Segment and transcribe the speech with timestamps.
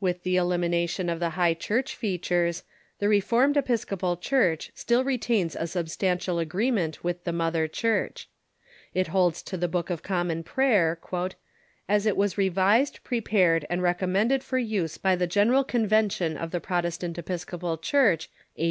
[0.00, 2.62] With the elimination of the High Church features,
[2.98, 8.26] the Re formed Episcopal Church still retains a substantial agreement with the mother Church.
[8.94, 10.98] It holds to the Book of Common Prayer
[11.90, 16.60] "as it was revised, prepared, and recommended for use by the General Convention of the
[16.60, 18.58] Protestant Episcopal Church, A.